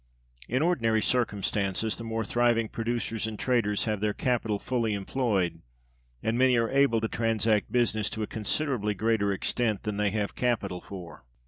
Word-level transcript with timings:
In 0.49 0.63
[ordinary] 0.63 0.99
circumstances, 1.03 1.95
the 1.95 2.03
more 2.03 2.25
thriving 2.25 2.69
producers 2.69 3.27
and 3.27 3.37
traders 3.37 3.83
have 3.85 3.99
their 3.99 4.15
capital 4.15 4.57
fully 4.57 4.95
employed, 4.95 5.61
and 6.23 6.39
many 6.39 6.55
are 6.55 6.71
able 6.71 6.99
to 7.01 7.07
transact 7.07 7.71
business 7.71 8.09
to 8.09 8.23
a 8.23 8.25
considerably 8.25 8.95
greater 8.95 9.31
extent 9.31 9.83
than 9.83 9.97
they 9.97 10.09
have 10.09 10.33
capital 10.33 10.81
for. 10.81 11.23